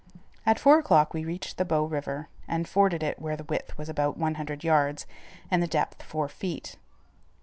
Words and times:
At 0.47 0.57
four 0.57 0.79
o'clock 0.79 1.13
we 1.13 1.25
reached 1.25 1.57
the 1.59 1.63
Bow 1.63 1.85
River, 1.85 2.27
and 2.47 2.67
forded 2.67 3.03
it 3.03 3.19
where 3.21 3.37
the 3.37 3.43
width 3.43 3.77
was 3.77 3.87
about 3.87 4.17
one 4.17 4.33
hundred 4.33 4.63
yards, 4.63 5.05
and 5.51 5.61
the 5.61 5.67
depth 5.67 6.01
four 6.01 6.27
feet. 6.27 6.75